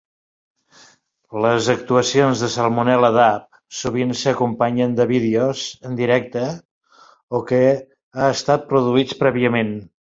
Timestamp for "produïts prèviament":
8.75-9.77